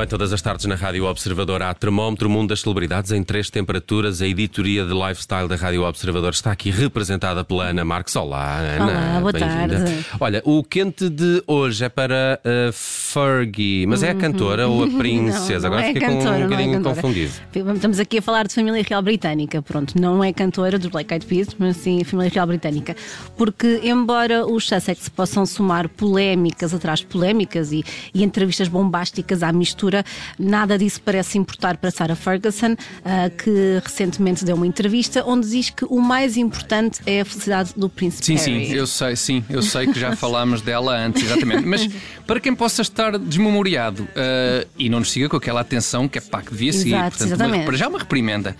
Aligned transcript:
Também 0.00 0.08
todas 0.08 0.32
as 0.32 0.40
tardes 0.40 0.64
na 0.64 0.76
Rádio 0.76 1.04
Observador 1.04 1.62
há 1.62 1.74
Termómetro 1.74 2.30
Mundo 2.30 2.48
das 2.48 2.62
Celebridades 2.62 3.12
em 3.12 3.22
três 3.22 3.50
temperaturas. 3.50 4.22
A 4.22 4.26
editoria 4.26 4.82
de 4.84 4.94
lifestyle 4.94 5.46
da 5.46 5.56
Rádio 5.56 5.82
Observador 5.82 6.32
está 6.32 6.52
aqui 6.52 6.70
representada 6.70 7.44
pela 7.44 7.64
Ana 7.64 7.84
Marques. 7.84 8.16
Olá, 8.16 8.60
Ana. 8.60 8.84
Olá, 8.84 9.20
boa 9.20 9.32
tarde. 9.32 10.06
Olha, 10.18 10.42
o 10.46 10.64
quente 10.64 11.10
de 11.10 11.42
hoje 11.46 11.84
é 11.84 11.88
para 11.90 12.40
a 12.42 12.72
Fergie, 12.72 13.84
mas 13.86 14.02
é 14.02 14.10
a 14.10 14.14
cantora 14.14 14.68
ou 14.68 14.84
a 14.84 14.88
princesa? 14.96 15.68
Uhum. 15.68 15.74
Não, 15.74 15.78
não 15.78 15.78
Agora 15.78 15.82
é 15.82 15.92
fiquei 15.92 16.08
com 16.08 16.14
cantora, 16.14 16.30
um 16.30 16.38
não 16.38 16.44
é 16.44 16.48
bocadinho 16.48 16.72
cantora. 16.76 16.94
confundido. 16.94 17.32
Estamos 17.74 18.00
aqui 18.00 18.18
a 18.18 18.22
falar 18.22 18.46
de 18.46 18.54
família 18.54 18.82
real 18.88 19.02
britânica, 19.02 19.60
pronto, 19.60 20.00
não 20.00 20.24
é 20.24 20.32
cantora 20.32 20.78
dos 20.78 20.88
Black 20.88 21.12
Eyed 21.12 21.26
Peas, 21.26 21.48
mas 21.58 21.76
sim 21.76 22.02
família 22.04 22.30
real 22.32 22.46
britânica. 22.46 22.96
Porque, 23.36 23.80
embora 23.84 24.46
os 24.46 24.66
Sussex 24.66 25.10
possam 25.10 25.44
somar 25.44 25.90
polémicas 25.90 26.72
atrás 26.72 27.00
de 27.00 27.06
polémicas 27.06 27.70
e, 27.70 27.84
e 28.14 28.24
entrevistas 28.24 28.68
bombásticas 28.68 29.42
à 29.42 29.52
mistura, 29.52 29.89
nada 30.38 30.78
disso 30.78 31.00
parece 31.04 31.38
importar 31.38 31.76
para 31.76 31.90
Sarah 31.90 32.14
Ferguson, 32.16 32.76
ah, 33.04 33.30
que 33.30 33.80
recentemente 33.82 34.44
deu 34.44 34.56
uma 34.56 34.66
entrevista 34.66 35.24
onde 35.26 35.48
diz 35.48 35.70
que 35.70 35.84
o 35.84 36.00
mais 36.00 36.36
importante 36.36 37.00
é 37.06 37.20
a 37.20 37.24
felicidade 37.24 37.72
do 37.76 37.88
príncipe 37.88 38.24
Sim, 38.24 38.34
Harry. 38.36 38.66
sim, 38.68 38.74
eu 38.74 38.86
sei, 38.86 39.16
sim, 39.16 39.44
eu 39.50 39.62
sei 39.62 39.86
que 39.86 39.98
já 39.98 40.14
falámos 40.16 40.60
dela 40.62 40.96
antes, 40.96 41.22
exatamente. 41.24 41.66
Mas 41.66 41.88
para 42.26 42.38
quem 42.40 42.54
possa 42.54 42.82
estar 42.82 43.18
desmemoriado 43.18 44.06
eh, 44.14 44.66
e 44.78 44.88
não 44.88 45.00
nos 45.00 45.10
siga 45.10 45.28
com 45.28 45.36
aquela 45.36 45.60
atenção 45.60 46.08
que 46.08 46.18
é 46.18 46.20
pá, 46.20 46.42
que 46.42 46.50
devia 46.52 46.72
seguir, 46.72 46.94
Exato, 46.94 47.18
portanto, 47.18 47.44
uma- 47.54 47.64
para 47.64 47.76
já 47.76 47.88
uma 47.88 47.98
reprimenda. 47.98 48.56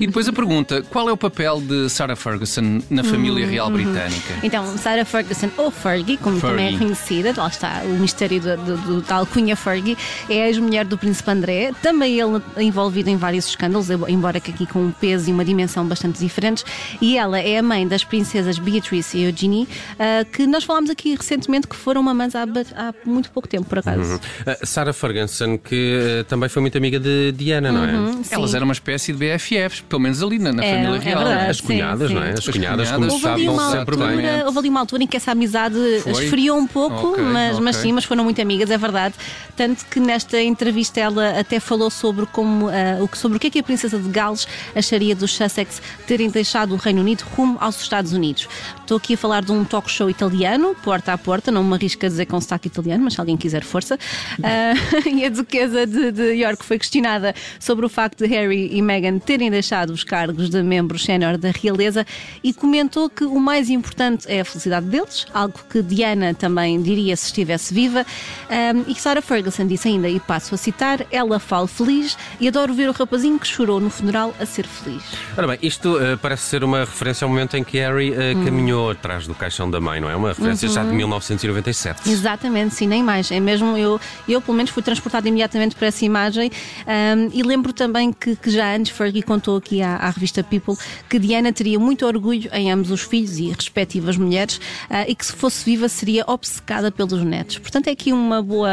E 0.00 0.06
depois 0.06 0.28
a 0.28 0.32
pergunta: 0.32 0.82
qual 0.82 1.08
é 1.08 1.12
o 1.12 1.16
papel 1.16 1.60
de 1.60 1.88
Sarah 1.88 2.16
Ferguson 2.16 2.80
na 2.90 3.02
família 3.04 3.46
real 3.46 3.70
britânica? 3.70 4.34
Então, 4.42 4.76
Sarah 4.78 5.04
Ferguson, 5.04 5.50
ou 5.56 5.70
Fergie, 5.70 6.16
como 6.16 6.40
também 6.40 6.66
é 6.66 6.70
Fergie. 6.70 6.78
conhecida, 6.84 7.34
lá 7.36 7.48
está 7.48 7.82
o 7.84 7.90
mistério 7.98 8.40
do, 8.40 8.56
do, 8.56 8.76
do 8.78 9.02
tal 9.02 9.26
Cunha 9.26 9.56
Fergie, 9.56 9.96
é 10.28 10.44
a 10.48 10.52
ex-mulher 10.64 10.84
do 10.86 10.96
Príncipe 10.96 11.30
André, 11.30 11.72
também 11.82 12.18
ele 12.18 12.40
envolvido 12.58 13.10
em 13.10 13.16
vários 13.16 13.46
escândalos, 13.48 13.88
embora 14.08 14.40
que 14.40 14.50
aqui 14.50 14.66
com 14.66 14.80
um 14.80 14.90
peso 14.90 15.28
e 15.28 15.32
uma 15.32 15.44
dimensão 15.44 15.86
bastante 15.86 16.18
diferentes, 16.18 16.64
e 17.00 17.18
ela 17.18 17.38
é 17.38 17.58
a 17.58 17.62
mãe 17.62 17.86
das 17.86 18.02
princesas 18.04 18.58
Beatrice 18.58 19.18
e 19.18 19.24
Eugenie, 19.24 19.68
ah, 19.98 20.24
que 20.24 20.46
nós 20.46 20.64
falámos 20.64 20.90
aqui 20.90 21.14
recentemente 21.14 21.66
que 21.68 21.76
foram 21.76 22.02
mamãs 22.02 22.34
há, 22.34 22.42
há 22.42 22.94
muito 23.04 23.30
pouco 23.30 23.48
tempo, 23.48 23.64
por 23.66 23.78
acaso. 23.78 24.20
A 24.46 24.64
Sarah 24.66 24.92
Ferguson, 24.92 25.58
que 25.58 26.20
eh, 26.20 26.22
também 26.24 26.48
foi 26.48 26.62
muito 26.62 26.76
amiga 26.78 26.98
de 26.98 27.32
Diana, 27.32 27.70
não 27.70 27.84
é? 27.84 27.92
Uhum, 27.92 28.24
sim. 28.24 28.34
Elas 28.34 28.54
eram 28.54 28.64
uma 28.66 28.72
espécie 28.72 29.12
de 29.12 29.18
BFFs, 29.18 29.80
pelo 29.82 30.00
menos 30.00 30.22
ali 30.22 30.38
na, 30.38 30.52
na 30.52 30.64
É, 30.64 30.74
família 30.74 30.96
é 30.96 31.00
real. 31.00 31.24
verdade. 31.24 31.50
As 31.50 31.60
cunhadas, 31.60 32.08
sim, 32.08 32.14
não 32.14 32.22
é? 32.22 32.30
As 32.32 32.44
sim. 32.44 32.52
cunhadas, 32.52 32.88
As 32.88 32.94
como 32.96 33.10
cunhadas. 33.20 33.44
não 33.44 33.54
uma 33.54 33.70
sempre 33.70 33.94
altura, 34.02 34.16
bem. 34.22 34.44
houve 34.44 34.58
ali 34.58 34.68
uma 34.68 34.80
altura 34.80 35.02
em 35.02 35.06
que 35.06 35.16
essa 35.16 35.32
amizade 35.32 35.74
Foi? 36.02 36.12
esfriou 36.24 36.56
um 36.58 36.66
pouco, 36.66 37.10
Ok, 37.12 37.22
mas, 37.24 37.58
mas 37.58 37.76
ok. 37.76 37.88
sim, 37.88 37.92
mas 37.92 38.04
foram 38.04 38.24
muito 38.24 38.40
amigas, 38.40 38.70
é 38.70 38.78
verdade. 38.78 39.14
Tanto 39.56 39.84
que 39.86 40.00
nesta 40.00 40.40
entrevista 40.54 41.00
ela 41.00 41.38
até 41.38 41.60
falou 41.60 41.90
sobre, 41.90 42.24
como, 42.26 42.68
o, 43.02 43.08
que- 43.08 43.18
sobre 43.18 43.36
o 43.36 43.40
que 43.40 43.48
é 43.48 43.50
que 43.50 43.58
a 43.58 43.62
Princesa 43.62 43.98
de 43.98 44.08
Gales 44.08 44.46
acharia 44.74 45.14
dos 45.14 45.34
Sussex 45.34 45.82
terem 46.06 46.30
deixado 46.30 46.72
o 46.74 46.76
Reino 46.76 47.00
Unido 47.00 47.24
rumo 47.36 47.58
aos 47.60 47.80
Estados 47.82 48.12
Unidos. 48.12 48.48
Estou 48.80 48.96
aqui 48.96 49.14
a 49.14 49.16
falar 49.18 49.42
de 49.44 49.50
um 49.52 49.64
talk 49.64 49.90
show 49.90 50.08
italiano, 50.08 50.74
porta 50.82 51.12
a 51.12 51.18
porta, 51.18 51.50
não 51.50 51.64
me 51.64 51.74
arrisco 51.74 52.04
a 52.06 52.08
dizer 52.08 52.26
com 52.26 52.40
sotaque 52.40 52.68
italiano, 52.68 53.02
mas 53.04 53.14
se 53.14 53.20
alguém 53.20 53.36
quiser 53.36 53.62
força. 53.64 53.98
Ah, 54.42 54.74
e 55.10 55.24
a 55.24 55.28
Duquesa 55.28 55.86
de, 55.86 56.12
de 56.12 56.32
York 56.34 56.64
foi 56.64 56.78
questionada 56.78 57.34
sobre 57.58 57.84
o 57.84 57.88
facto 57.88 58.18
de 58.24 58.26
Harry 58.34 58.68
e 58.72 58.80
Meghan 58.80 59.18
terem 59.18 59.50
deixado 59.50 59.90
os 59.90 60.04
cargos 60.04 60.48
de 60.48 60.62
membros 60.62 61.02
sénior 61.04 61.36
da 61.36 61.50
realeza 61.50 62.06
e 62.42 62.52
comentou 62.52 63.10
que 63.10 63.24
o 63.24 63.40
mais 63.40 63.68
importante 63.70 64.26
é 64.28 64.40
a 64.40 64.44
felicidade 64.44 64.86
deles, 64.86 65.26
algo 65.34 65.58
que 65.68 65.82
Diana 65.82 66.32
também 66.34 66.80
diria 66.80 67.16
se 67.16 67.26
estivesse 67.26 67.72
viva. 67.74 68.04
Ahm, 68.50 68.84
e 68.86 68.94
Sarah 68.94 69.22
Ferguson 69.22 69.66
disse 69.66 69.88
ainda, 69.88 70.08
e 70.08 70.20
passo 70.20 70.43
a 70.52 70.58
citar, 70.58 71.06
ela 71.12 71.38
fala 71.38 71.68
feliz 71.68 72.18
e 72.40 72.48
adoro 72.48 72.74
ver 72.74 72.88
o 72.88 72.92
rapazinho 72.92 73.38
que 73.38 73.46
chorou 73.46 73.78
no 73.78 73.88
funeral 73.88 74.34
a 74.40 74.44
ser 74.44 74.66
feliz. 74.66 75.04
Ora 75.38 75.46
bem, 75.46 75.58
isto 75.62 75.96
eh, 76.02 76.16
parece 76.16 76.42
ser 76.42 76.64
uma 76.64 76.80
referência 76.80 77.24
ao 77.24 77.28
momento 77.28 77.56
em 77.56 77.62
que 77.62 77.78
Harry 77.78 78.12
eh, 78.12 78.34
Hum. 78.34 78.44
caminhou 78.44 78.90
atrás 78.90 79.28
do 79.28 79.34
caixão 79.34 79.70
da 79.70 79.80
mãe, 79.80 80.00
não 80.00 80.10
é? 80.10 80.16
Uma 80.16 80.30
referência 80.30 80.68
já 80.68 80.82
de 80.82 80.88
Uhum. 80.88 80.96
1997. 80.96 82.10
Exatamente, 82.10 82.74
sim, 82.74 82.88
nem 82.88 83.02
mais. 83.02 83.30
É 83.30 83.38
mesmo, 83.38 83.76
eu, 83.78 84.00
eu 84.28 84.40
pelo 84.40 84.56
menos 84.56 84.70
fui 84.72 84.82
transportada 84.82 85.28
imediatamente 85.28 85.76
para 85.76 85.86
essa 85.86 86.04
imagem 86.04 86.50
ahm, 86.86 87.28
e 87.32 87.42
lembro 87.42 87.72
também 87.72 88.12
que, 88.12 88.34
que 88.34 88.50
já 88.50 88.74
antes 88.74 88.90
Fergie 88.96 89.22
contou 89.22 89.56
aqui 89.56 89.80
à, 89.82 89.96
à 89.96 90.10
revista 90.10 90.42
People 90.42 90.74
que 91.08 91.18
Diana 91.18 91.52
teria 91.52 91.78
muito 91.78 92.04
orgulho 92.06 92.50
em 92.52 92.72
ambos 92.72 92.90
os 92.90 93.02
filhos 93.02 93.38
e 93.38 93.50
respectivas 93.50 94.16
mulheres 94.16 94.60
ah, 94.90 95.04
e 95.08 95.14
que 95.14 95.24
se 95.26 95.32
fosse 95.32 95.64
viva 95.64 95.88
seria 95.88 96.24
obcecada 96.26 96.90
pelos 96.90 97.22
netos. 97.22 97.58
Portanto, 97.58 97.88
é 97.88 97.90
aqui 97.92 98.12
uma 98.12 98.42
boa. 98.42 98.68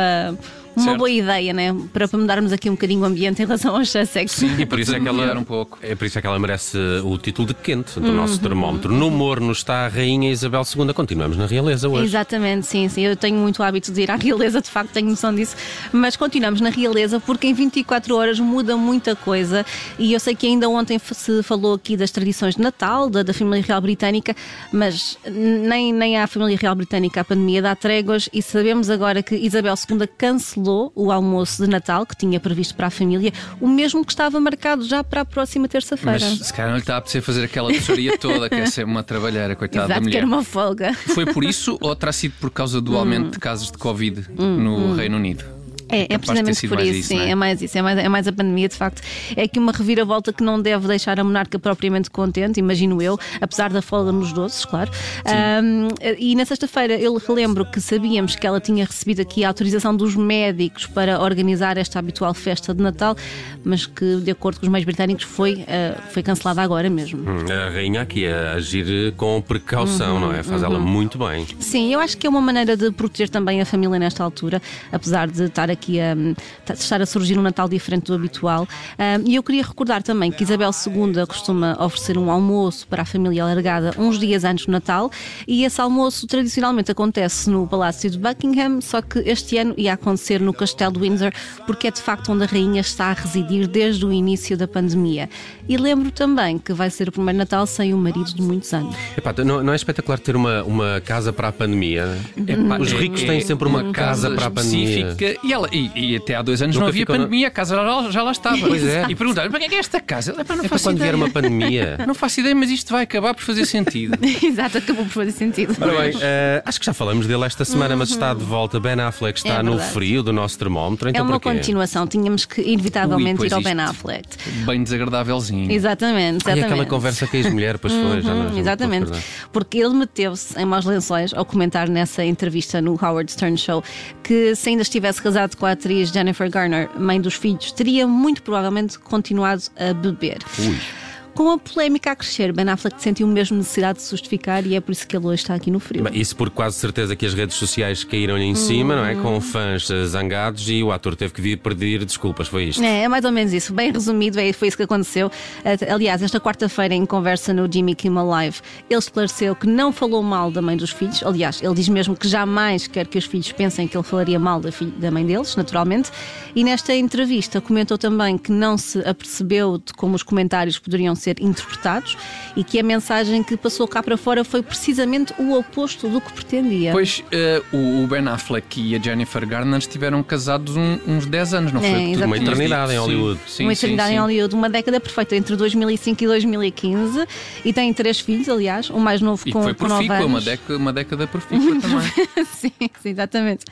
Uma 0.75 0.85
Certo. 0.85 0.97
boa 0.97 1.09
ideia, 1.09 1.51
né? 1.53 1.75
Para, 1.91 2.07
para 2.07 2.17
mudarmos 2.19 2.51
aqui 2.53 2.69
um 2.69 2.73
bocadinho 2.73 3.01
o 3.01 3.05
ambiente 3.05 3.41
em 3.41 3.45
relação 3.45 3.75
aos 3.75 3.89
Sussex. 3.89 4.31
Sim, 4.31 4.55
e 4.59 4.65
por 4.65 4.79
isso, 4.79 4.95
é 4.95 4.99
que 4.99 5.07
ela, 5.07 5.37
um 5.37 5.43
pouco. 5.43 5.77
é 5.81 5.95
por 5.95 6.05
isso 6.05 6.17
é 6.17 6.21
que 6.21 6.27
ela 6.27 6.39
merece 6.39 6.77
o 7.03 7.17
título 7.17 7.49
de 7.49 7.53
quente 7.53 7.99
do 7.99 8.07
Uhum. 8.07 8.15
nosso 8.15 8.39
termómetro. 8.39 8.91
No 8.93 9.09
morno 9.11 9.51
está 9.51 9.85
a 9.85 9.87
Rainha 9.89 10.31
Isabel 10.31 10.61
II. 10.61 10.93
Continuamos 10.93 11.35
na 11.35 11.45
realeza 11.45 11.89
hoje. 11.89 12.05
Exatamente, 12.05 12.65
sim, 12.67 12.87
sim. 12.87 13.01
Eu 13.01 13.15
tenho 13.17 13.37
muito 13.37 13.61
hábito 13.61 13.91
de 13.91 14.01
ir 14.01 14.09
à 14.11 14.15
realeza, 14.15 14.61
de 14.61 14.69
facto 14.69 14.91
tenho 14.91 15.09
noção 15.09 15.35
disso. 15.35 15.55
Mas 15.91 16.15
continuamos 16.15 16.61
na 16.61 16.69
realeza 16.69 17.19
porque 17.19 17.47
em 17.47 17.53
24 17.53 18.15
horas 18.15 18.39
muda 18.39 18.77
muita 18.77 19.13
coisa. 19.13 19.65
E 19.99 20.13
eu 20.13 20.19
sei 20.21 20.35
que 20.35 20.47
ainda 20.47 20.69
ontem 20.69 20.97
se 20.99 21.43
falou 21.43 21.73
aqui 21.73 21.97
das 21.97 22.11
tradições 22.11 22.55
de 22.55 22.61
Natal, 22.61 23.09
da, 23.09 23.23
da 23.23 23.33
família 23.33 23.61
real 23.67 23.81
britânica, 23.81 24.33
mas 24.71 25.17
nem, 25.29 25.91
nem 25.91 26.17
à 26.17 26.27
família 26.27 26.57
real 26.59 26.75
britânica 26.75 27.19
a 27.21 27.25
pandemia 27.25 27.61
dá 27.61 27.75
tréguas. 27.75 28.29
E 28.31 28.41
sabemos 28.41 28.89
agora 28.89 29.21
que 29.21 29.35
Isabel 29.35 29.73
II 29.89 30.07
cancelou 30.17 30.60
o 30.69 31.11
almoço 31.11 31.63
de 31.63 31.69
Natal 31.69 32.05
que 32.05 32.15
tinha 32.15 32.39
previsto 32.39 32.75
para 32.75 32.87
a 32.87 32.89
família, 32.89 33.31
o 33.59 33.67
mesmo 33.67 34.05
que 34.05 34.11
estava 34.11 34.39
marcado 34.39 34.83
já 34.83 35.03
para 35.03 35.21
a 35.21 35.25
próxima 35.25 35.67
terça-feira. 35.67 36.19
Mas 36.19 36.47
se 36.47 36.53
calhar 36.53 36.69
não 36.69 36.77
lhe 36.77 36.81
está 36.81 36.95
a 36.95 36.97
apetecer 36.97 37.21
fazer 37.21 37.43
aquela 37.45 37.71
doçaria 37.71 38.17
toda, 38.17 38.49
que 38.49 38.55
é 38.55 38.65
ser 38.65 38.85
uma 38.85 39.03
trabalheira, 39.03 39.55
coitada 39.55 39.87
da 39.87 39.93
Exato, 39.93 40.01
que 40.01 40.07
mulher. 40.07 40.17
era 40.19 40.27
uma 40.27 40.43
folga. 40.43 40.93
Foi 40.93 41.25
por 41.25 41.43
isso 41.43 41.77
ou 41.81 41.95
terá 41.95 42.11
sido 42.11 42.33
por 42.39 42.51
causa 42.51 42.81
do 42.81 42.97
aumento 42.97 43.31
de 43.31 43.39
casos 43.39 43.71
de 43.71 43.77
Covid 43.77 44.27
no 44.37 44.93
Reino 44.95 45.17
Unido? 45.17 45.60
É, 45.91 46.03
é 46.03 46.07
ter 46.07 46.19
precisamente 46.19 46.67
por 46.67 46.79
isso, 46.79 46.91
isso, 46.91 47.07
sim, 47.09 47.19
é? 47.19 47.29
é? 47.31 47.35
mais 47.35 47.61
isso, 47.61 47.77
é 47.77 47.81
mais, 47.81 47.97
é 47.97 48.09
mais 48.09 48.27
a 48.27 48.31
pandemia, 48.31 48.67
de 48.67 48.75
facto. 48.75 49.01
É 49.35 49.47
que 49.47 49.59
uma 49.59 49.71
reviravolta 49.71 50.31
que 50.33 50.43
não 50.43 50.61
deve 50.61 50.87
deixar 50.87 51.19
a 51.19 51.23
monarca 51.23 51.59
propriamente 51.59 52.09
contente, 52.09 52.59
imagino 52.59 53.01
eu, 53.01 53.19
apesar 53.39 53.71
da 53.71 53.81
folga 53.81 54.11
nos 54.11 54.31
doces, 54.31 54.65
claro. 54.65 54.91
Ahm, 55.25 55.89
e 56.17 56.35
na 56.35 56.45
sexta-feira 56.45 56.95
eu 56.95 57.15
relembro 57.17 57.65
que 57.65 57.81
sabíamos 57.81 58.35
que 58.35 58.45
ela 58.45 58.59
tinha 58.59 58.85
recebido 58.85 59.21
aqui 59.21 59.43
a 59.43 59.49
autorização 59.49 59.95
dos 59.95 60.15
médicos 60.15 60.85
para 60.85 61.21
organizar 61.21 61.77
esta 61.77 61.99
habitual 61.99 62.33
festa 62.33 62.73
de 62.73 62.81
Natal, 62.81 63.15
mas 63.63 63.85
que, 63.85 64.17
de 64.17 64.31
acordo 64.31 64.59
com 64.59 64.65
os 64.65 64.71
meios 64.71 64.85
britânicos, 64.85 65.25
foi, 65.25 65.65
ah, 65.67 65.99
foi 66.11 66.23
cancelada 66.23 66.61
agora 66.61 66.89
mesmo. 66.89 67.21
Hum, 67.21 67.45
A 67.51 67.69
Rainha 67.69 68.01
aqui 68.01 68.27
a 68.27 68.53
agir 68.53 69.13
com 69.13 69.41
precaução, 69.41 70.19
não 70.19 70.33
é? 70.33 70.43
Faz 70.43 70.63
ela 70.63 70.79
muito 70.79 71.17
bem. 71.17 71.45
Sim, 71.59 71.93
eu 71.93 71.99
acho 71.99 72.17
que 72.17 72.27
é 72.27 72.29
uma 72.29 72.41
maneira 72.41 72.77
de 72.77 72.91
proteger 72.91 73.29
também 73.29 73.61
a 73.61 73.65
família 73.65 73.99
nesta 73.99 74.23
altura, 74.23 74.61
apesar 74.91 75.27
de 75.29 75.43
estar 75.43 75.69
aqui 75.69 75.80
a, 75.99 76.13
de 76.13 76.35
estar 76.73 77.01
a 77.01 77.05
surgir 77.05 77.37
um 77.37 77.41
Natal 77.41 77.67
diferente 77.67 78.05
do 78.05 78.13
habitual. 78.13 78.67
Um, 78.99 79.29
e 79.29 79.35
eu 79.35 79.43
queria 79.43 79.63
recordar 79.63 80.03
também 80.03 80.31
que 80.31 80.43
Isabel 80.43 80.71
II 80.85 81.25
costuma 81.27 81.77
oferecer 81.83 82.17
um 82.17 82.29
almoço 82.29 82.87
para 82.87 83.01
a 83.01 83.05
família 83.05 83.43
alargada 83.43 83.93
uns 83.97 84.19
dias 84.19 84.43
antes 84.43 84.65
do 84.65 84.71
Natal, 84.71 85.09
e 85.47 85.63
esse 85.63 85.79
almoço 85.81 86.27
tradicionalmente 86.27 86.91
acontece 86.91 87.49
no 87.49 87.65
Palácio 87.67 88.09
de 88.09 88.17
Buckingham, 88.17 88.81
só 88.81 89.01
que 89.01 89.19
este 89.19 89.57
ano 89.57 89.73
ia 89.77 89.93
acontecer 89.93 90.39
no 90.41 90.53
Castelo 90.53 90.93
de 90.93 90.99
Windsor, 90.99 91.31
porque 91.65 91.87
é 91.87 91.91
de 91.91 92.01
facto 92.01 92.31
onde 92.31 92.43
a 92.43 92.47
rainha 92.47 92.81
está 92.81 93.05
a 93.07 93.13
residir 93.13 93.67
desde 93.67 94.05
o 94.05 94.11
início 94.11 94.57
da 94.57 94.67
pandemia. 94.67 95.29
E 95.67 95.77
lembro 95.77 96.11
também 96.11 96.57
que 96.57 96.73
vai 96.73 96.89
ser 96.89 97.09
o 97.09 97.11
primeiro 97.11 97.37
Natal 97.37 97.65
sem 97.65 97.93
o 97.93 97.97
marido 97.97 98.33
de 98.33 98.41
muitos 98.41 98.73
anos. 98.73 98.95
Epá, 99.17 99.33
não, 99.43 99.63
não 99.63 99.73
é 99.73 99.75
espetacular 99.75 100.19
ter 100.19 100.35
uma, 100.35 100.63
uma 100.63 101.01
casa 101.01 101.31
para 101.31 101.47
a 101.47 101.51
pandemia? 101.51 102.17
Epá, 102.35 102.77
Os 102.79 102.91
é- 102.91 102.95
ricos 102.97 103.23
é 103.23 103.25
têm 103.27 103.41
sempre 103.41 103.67
uma 103.67 103.91
casa 103.91 104.29
para 104.31 104.47
a 104.47 104.51
pandemia. 104.51 105.11
específica. 105.11 105.39
E 105.47 105.53
ela, 105.53 105.69
e, 105.71 105.91
e 105.95 106.15
até 106.15 106.35
há 106.35 106.41
dois 106.41 106.61
anos 106.61 106.75
Nunca 106.75 106.83
não 106.85 106.89
havia 106.89 107.01
ficou 107.01 107.15
na- 107.17 107.23
pandemia, 107.23 107.47
a 107.47 107.51
casa 107.51 107.75
já, 107.75 107.81
lá- 107.81 108.11
já 108.11 108.23
lá 108.23 108.31
estava. 108.31 108.57
Pois 108.59 108.83
é. 108.85 109.05
E 109.09 109.15
perguntaram 109.15 109.49
para 109.49 109.59
que 109.59 109.65
é 109.65 109.69
que 109.69 109.75
é 109.75 109.79
esta 109.79 109.99
casa? 109.99 110.31
Epá, 110.39 110.55
não 110.55 110.63
É 110.65 110.67
para 110.67 110.69
faço 110.69 110.83
quando 110.85 110.97
ideia. 110.97 111.11
vier 111.11 111.15
uma 111.23 111.29
pandemia. 111.29 111.97
Não 112.07 112.13
faço 112.15 112.39
ideia, 112.39 112.53
mas 112.55 112.69
isto 112.69 112.91
vai 112.91 113.03
acabar 113.03 113.33
por 113.33 113.43
fazer 113.43 113.65
sentido. 113.65 114.17
Exato, 114.43 114.77
acabou 114.79 115.05
por 115.05 115.11
fazer 115.11 115.31
sentido. 115.31 115.75
Ora 115.79 116.01
bem, 116.01 116.13
eh, 116.21 116.61
acho 116.65 116.79
que 116.79 116.85
já 116.85 116.93
falamos 116.93 117.25
dele 117.27 117.43
esta 117.45 117.63
semana, 117.63 117.95
mas 117.95 118.09
está 118.09 118.33
de 118.33 118.43
volta. 118.43 118.79
Ben 118.79 118.99
Affleck 118.99 119.37
está 119.39 119.55
É 119.59 119.63
no 119.63 119.71
verdade. 119.73 119.93
frio 119.93 120.23
do 120.23 120.33
nosso 120.33 120.57
termómetro. 120.59 121.07
É 121.07 121.11
Então 121.11 121.23
uma 121.25 121.39
porquê? 121.39 121.57
continuação, 121.57 122.05
tínhamos 122.07 122.45
que 122.45 122.61
inevitavelmente 122.61 123.37
pois 123.37 123.51
ir 123.51 123.55
ao 123.55 123.61
isto. 123.61 123.69
Ben 123.69 123.79
Affleck. 123.83 124.27
Bem 124.65 124.83
desagradávelzinho. 124.83 125.71
Exatamente, 125.71 126.37
exatamente. 126.43 126.65
aquela 126.65 126.85
conversa 126.85 127.27
com 127.27 127.35
a 127.35 127.39
ex-mulher, 127.39 127.77
pois 127.77 127.93
foi. 127.93 128.01
já 128.01 128.07
não- 128.07 128.21
já 128.21 128.29
não 128.29 128.35
Uhum, 128.41 128.45
estou 128.47 128.57
a 128.57 128.61
exatamente. 128.61 129.11
Porque 129.51 129.77
ele 129.77 129.93
meteu-se 129.93 130.59
em 130.59 130.65
maus 130.65 130.85
lençóis 130.85 131.33
ao 131.33 131.45
comentar 131.45 131.87
nessa 131.89 132.23
entrevista 132.23 132.81
no 132.81 132.93
Howard 133.01 133.31
Stern 133.31 133.57
Show 133.57 133.83
que 134.23 134.55
se 134.55 134.69
ainda 134.69 134.81
estivesse 134.81 135.21
casado 135.21 135.55
com 135.61 135.67
a 135.67 135.73
atriz 135.73 136.09
Jennifer 136.09 136.49
Garner, 136.49 136.89
mãe 136.97 137.21
dos 137.21 137.35
filhos, 137.35 137.71
teria 137.71 138.07
muito 138.07 138.41
provavelmente 138.41 138.97
continuado 138.97 139.61
a 139.77 139.93
beber. 139.93 140.39
Ui. 140.57 141.00
Com 141.33 141.49
a 141.51 141.57
polémica 141.57 142.11
a 142.11 142.15
crescer, 142.15 142.51
Ben 142.51 142.67
Affleck 142.67 143.01
sentiu 143.01 143.25
mesmo 143.25 143.57
necessidade 143.57 143.99
de 143.99 144.03
se 144.03 144.11
justificar 144.11 144.65
e 144.67 144.75
é 144.75 144.81
por 144.81 144.91
isso 144.91 145.07
que 145.07 145.15
ele 145.15 145.25
hoje 145.25 145.41
está 145.41 145.55
aqui 145.55 145.71
no 145.71 145.79
frio. 145.79 146.03
Bem, 146.03 146.19
Isso 146.19 146.35
por 146.35 146.49
quase 146.49 146.75
certeza 146.75 147.15
que 147.15 147.25
as 147.25 147.33
redes 147.33 147.55
sociais 147.55 148.03
caíram-lhe 148.03 148.43
em 148.43 148.55
cima, 148.55 148.95
não 148.95 149.05
é? 149.05 149.15
Uhum. 149.15 149.21
Com 149.21 149.41
fãs 149.41 149.89
eh, 149.89 150.05
zangados 150.05 150.69
e 150.69 150.83
o 150.83 150.91
ator 150.91 151.15
teve 151.15 151.33
que 151.33 151.41
vir 151.41 151.57
pedir 151.57 152.03
desculpas. 152.03 152.47
Foi 152.49 152.65
isto. 152.65 152.83
É, 152.83 153.03
é 153.03 153.07
mais 153.07 153.23
ou 153.23 153.31
menos 153.31 153.53
isso. 153.53 153.73
Bem 153.73 153.91
resumido, 153.91 154.39
é, 154.39 154.51
foi 154.51 154.67
isso 154.67 154.77
que 154.77 154.83
aconteceu. 154.83 155.31
Eh, 155.63 155.91
Aliás, 155.91 156.21
esta 156.21 156.39
quarta-feira, 156.39 156.93
em 156.93 157.05
conversa 157.05 157.53
no 157.53 157.71
Jimmy 157.71 157.95
Kimmel 157.95 158.25
Live, 158.25 158.57
ele 158.89 158.99
esclareceu 158.99 159.55
que 159.55 159.67
não 159.67 159.91
falou 159.93 160.21
mal 160.21 160.51
da 160.51 160.61
mãe 160.61 160.75
dos 160.75 160.91
filhos. 160.91 161.23
Aliás, 161.23 161.61
ele 161.63 161.73
diz 161.73 161.87
mesmo 161.87 162.15
que 162.15 162.27
jamais 162.27 162.87
quer 162.87 163.07
que 163.07 163.17
os 163.17 163.25
filhos 163.25 163.51
pensem 163.53 163.87
que 163.87 163.95
ele 163.95 164.03
falaria 164.03 164.37
mal 164.37 164.59
da, 164.59 164.69
da 164.97 165.09
mãe 165.09 165.25
deles, 165.25 165.55
naturalmente. 165.55 166.11
E 166.53 166.63
nesta 166.63 166.93
entrevista 166.93 167.61
comentou 167.61 167.97
também 167.97 168.37
que 168.37 168.51
não 168.51 168.77
se 168.77 168.99
apercebeu 168.99 169.77
de 169.77 169.93
como 169.93 170.15
os 170.15 170.23
comentários 170.23 170.77
poderiam 170.77 171.15
ser 171.21 171.37
interpretados 171.41 172.17
e 172.55 172.63
que 172.63 172.79
a 172.79 172.83
mensagem 172.83 173.43
que 173.43 173.55
passou 173.55 173.87
cá 173.87 174.01
para 174.03 174.17
fora 174.17 174.43
foi 174.43 174.61
precisamente 174.61 175.33
o 175.39 175.57
oposto 175.57 176.09
do 176.09 176.19
que 176.19 176.33
pretendia. 176.33 176.91
Pois 176.91 177.23
eh, 177.31 177.61
o 177.71 178.05
Ben 178.07 178.27
Affleck 178.27 178.81
e 178.81 178.95
a 178.95 178.99
Jennifer 178.99 179.47
Garner 179.47 179.79
estiveram 179.79 180.21
casados 180.23 180.75
um- 180.75 180.99
uns 181.07 181.25
10 181.25 181.53
anos, 181.53 181.71
não 181.71 181.81
É, 181.81 181.89
foi? 181.91 182.01
exatamente. 182.11 182.25
Uma 182.25 182.37
eternidade 182.37 182.93
em 182.93 182.97
Hollywood. 182.97 183.39
Sim, 183.45 183.51
sim, 183.57 183.63
uma 183.63 183.75
sim, 183.75 183.79
eternidade 183.85 184.09
sim. 184.09 184.15
em 184.15 184.19
Hollywood, 184.19 184.55
uma 184.55 184.69
década 184.69 184.99
perfeita 184.99 185.35
entre 185.35 185.55
2005 185.55 186.23
e 186.23 186.27
2015 186.27 187.25
e 187.63 187.71
tem 187.73 187.93
três 187.93 188.19
filhos, 188.19 188.49
aliás, 188.49 188.89
o 188.89 188.99
mais 188.99 189.21
novo 189.21 189.43
E 189.45 189.51
com, 189.51 189.61
foi 189.63 189.73
com 189.73 189.87
9 189.87 190.05
profícua, 190.07 190.25
uma 190.27 190.37
anos. 190.37 190.45
década, 190.45 190.77
uma 190.77 190.93
década 190.93 191.27
profícua 191.27 191.79
também. 191.79 192.11
sim, 192.53 192.71
sim, 193.01 193.09
exatamente. 193.09 193.65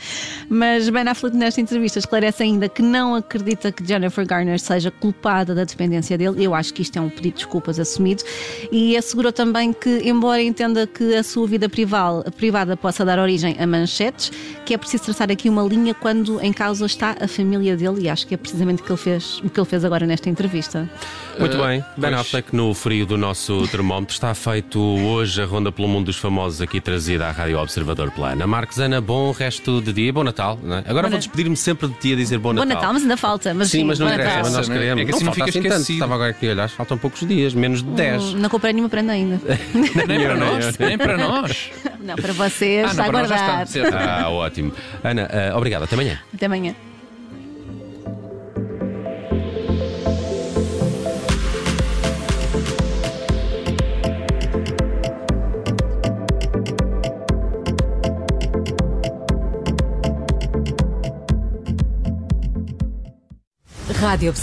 Mas 0.49 0.89
Ben 0.89 1.07
Affleck 1.07 1.35
nesta 1.35 1.59
entrevista 1.61 1.99
esclarece 1.99 2.43
ainda 2.43 2.69
que 2.69 2.81
não 2.81 3.15
acredita 3.15 3.71
que 3.71 3.85
Jennifer 3.85 4.25
Garner 4.25 4.59
seja 4.59 4.91
culpada 4.91 5.53
da 5.55 5.63
dependência 5.63 6.17
dele. 6.17 6.43
Eu 6.43 6.53
acho 6.53 6.73
que 6.73 6.81
isto 6.81 6.97
é 6.97 7.01
um 7.01 7.09
pedido 7.09 7.38
desculpas 7.39 7.79
assumido 7.79 8.23
e 8.71 8.95
assegurou 8.95 9.31
também 9.31 9.73
que, 9.73 10.01
embora 10.07 10.41
entenda 10.41 10.85
que 10.87 11.15
a 11.15 11.23
sua 11.23 11.47
vida 11.47 11.67
privada 11.69 12.77
possa 12.77 13.03
dar 13.05 13.19
origem 13.19 13.55
a 13.59 13.65
manchetes, 13.65 14.31
que 14.65 14.73
é 14.73 14.77
preciso 14.77 15.03
traçar 15.05 15.31
aqui 15.31 15.49
uma 15.49 15.63
linha 15.63 15.93
quando 15.93 16.39
em 16.41 16.53
causa 16.53 16.85
está 16.85 17.15
a 17.19 17.27
família 17.27 17.75
dele 17.75 18.01
e 18.03 18.09
acho 18.09 18.27
que 18.27 18.33
é 18.33 18.37
precisamente 18.37 18.81
o 18.81 18.85
que 18.85 18.91
ele 18.91 18.97
fez, 18.99 19.39
o 19.43 19.49
que 19.49 19.59
ele 19.59 19.67
fez 19.67 19.83
agora 19.83 20.05
nesta 20.05 20.29
entrevista. 20.29 20.89
Muito 21.39 21.55
Eh, 21.57 21.67
bem. 21.67 21.79
Ben 21.97 22.09
pois. 22.11 22.21
Affleck 22.21 22.55
no 22.55 22.73
frio 22.73 23.05
do 23.05 23.17
nosso 23.17 23.67
termómetro. 23.69 24.13
Está 24.13 24.33
feito 24.33 24.79
hoje 24.79 25.41
a 25.41 25.45
ronda 25.45 25.71
pelo 25.71 25.87
mundo 25.87 26.07
dos 26.07 26.17
famosos 26.17 26.61
aqui 26.61 26.81
trazida 26.81 27.27
à 27.27 27.31
Rádio 27.31 27.57
Observador 27.59 28.11
Plana. 28.11 28.45
Marcos, 28.45 28.77
Ana, 28.79 28.99
bom 28.99 29.31
resto 29.31 29.81
de 29.81 29.93
dia. 29.93 30.11
Bom 30.11 30.23
Natal. 30.23 30.59
Não 30.61 30.77
é? 30.77 30.83
Agora 30.87 31.03
Bom 31.03 31.11
vou 31.11 31.19
despedir-me 31.19 31.55
sempre 31.55 31.87
de 31.87 31.93
ti 31.95 32.13
a 32.13 32.15
dizer 32.15 32.37
bom 32.39 32.49
Bom 32.49 32.55
Natal. 32.65 32.75
Natal, 32.75 32.93
mas 32.93 33.01
ainda 33.03 33.17
falta. 33.17 33.53
Mas 33.53 33.69
Sim, 33.69 33.85
mas 33.85 33.99
não 33.99 34.07
interessa, 34.07 34.27
Natal. 34.29 34.43
mas 34.43 34.53
nós 34.53 34.67
não 34.67 34.75
é? 34.75 34.79
queremos. 34.79 35.01
É 35.01 35.05
que 35.05 35.11
assim 35.15 35.23
não 35.25 35.33
falta 35.33 35.45
fica 35.45 35.49
assim 35.59 35.61
tanto. 35.69 35.73
esquecido. 35.81 35.95
Estava 35.95 36.13
agora 36.15 36.29
aqui 36.31 36.47
a 36.47 36.51
olhar, 36.51 36.69
faltam 36.69 36.97
poucos 36.97 37.19
dias, 37.21 37.28
menos 37.55 37.81
de 37.83 37.89
10. 37.89 38.23
Hum, 38.23 38.37
Não 38.37 38.49
comprei 38.49 38.73
nenhuma 38.73 38.89
prenda 38.89 39.13
ainda. 39.13 39.39
Nem 40.07 40.19
para 40.21 40.35
nós, 40.35 40.77
nem 40.77 40.97
para 40.97 41.17
nós. 41.17 41.69
Não, 42.01 42.15
para 42.15 42.33
vocês, 42.33 42.85
Ah, 42.85 42.89
está 42.91 43.03
não, 43.03 43.11
para 43.11 43.19
nós 43.21 43.29
já 43.29 43.35
guardado. 43.37 43.67
está. 43.67 43.81
Certo. 43.89 43.95
Ah, 43.95 44.29
ótimo. 44.29 44.71
Ana, 45.03 45.29
ah, 45.31 45.57
obrigado. 45.57 45.83
Até 45.83 45.95
amanhã. 45.95 46.19
Até 46.33 46.45
amanhã. 46.45 46.75
Rádio 63.99 64.29
Observador. 64.29 64.39